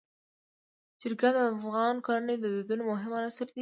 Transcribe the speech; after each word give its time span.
چرګان 1.01 1.33
د 1.35 1.39
افغان 1.55 1.95
کورنیو 2.05 2.41
د 2.43 2.45
دودونو 2.55 2.83
مهم 2.91 3.11
عنصر 3.19 3.47
دی. 3.53 3.59